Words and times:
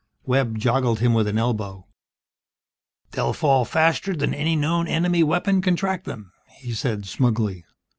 Webb 0.25 0.57
joggled 0.57 0.97
him 0.97 1.13
with 1.13 1.27
an 1.27 1.37
elbow. 1.37 1.85
"They'll 3.11 3.33
fall 3.33 3.65
faster 3.65 4.15
than 4.15 4.33
any 4.33 4.55
known 4.55 4.87
enemy 4.87 5.21
weapon 5.21 5.61
can 5.61 5.75
track 5.75 6.05
them," 6.05 6.31
he 6.57 6.73
said, 6.73 7.05
smugly. 7.05 7.65